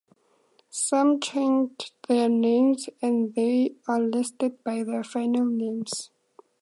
Some 0.71 1.19
changed 1.19 1.91
their 2.07 2.27
names 2.27 2.89
and 3.03 3.35
they 3.35 3.75
are 3.87 3.99
listed 4.01 4.63
by 4.63 4.81
their 4.81 5.03
final 5.03 5.45
names. 5.45 6.09